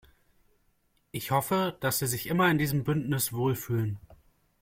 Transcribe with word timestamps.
Ich 1.11 1.29
hoffe, 1.29 1.77
dass 1.79 1.99
Sie 1.99 2.07
sich 2.07 2.25
immer 2.25 2.49
in 2.49 2.57
diesem 2.57 2.83
Bündnis 2.83 3.33
wohlfühlen. 3.33 3.99